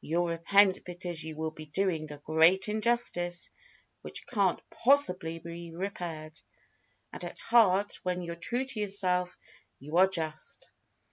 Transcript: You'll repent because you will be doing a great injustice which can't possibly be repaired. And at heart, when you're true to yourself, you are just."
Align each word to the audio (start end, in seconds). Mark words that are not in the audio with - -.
You'll 0.00 0.28
repent 0.28 0.84
because 0.84 1.24
you 1.24 1.34
will 1.34 1.50
be 1.50 1.66
doing 1.66 2.12
a 2.12 2.18
great 2.18 2.68
injustice 2.68 3.50
which 4.02 4.24
can't 4.24 4.60
possibly 4.70 5.40
be 5.40 5.74
repaired. 5.74 6.40
And 7.12 7.24
at 7.24 7.40
heart, 7.40 7.98
when 8.04 8.22
you're 8.22 8.36
true 8.36 8.64
to 8.64 8.78
yourself, 8.78 9.36
you 9.80 9.96
are 9.96 10.06
just." 10.06 10.70